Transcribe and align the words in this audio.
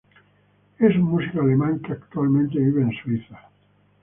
Es 0.79 0.95
un 0.95 1.03
músico 1.03 1.41
alemán, 1.41 1.79
que 1.79 1.91
actualmente 1.91 2.57
vive 2.57 2.81
en 2.81 2.91
Suiza. 3.03 3.39